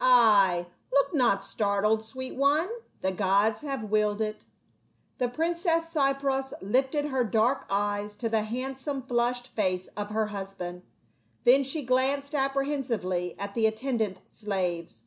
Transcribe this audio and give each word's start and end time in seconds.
Ay, 0.00 0.66
look 0.92 1.14
not 1.14 1.44
startled, 1.44 2.04
sweet 2.04 2.34
one, 2.34 2.68
the 3.00 3.12
gods 3.12 3.60
have 3.60 3.84
willed 3.90 4.20
it." 4.20 4.44
The 5.18 5.28
princess 5.28 5.84
Cypros 5.88 6.52
lifted 6.60 7.04
her 7.04 7.22
dark 7.22 7.64
eyes 7.70 8.16
to 8.16 8.28
the 8.28 8.42
handsome 8.42 9.02
flushed 9.02 9.54
face 9.54 9.86
of 9.96 10.10
her 10.10 10.26
husband, 10.26 10.82
then 11.44 11.62
she 11.62 11.84
glanced 11.84 12.34
apprehensively 12.34 13.36
at 13.38 13.54
the 13.54 13.66
attendant 13.68 14.18
slaves. 14.26 15.02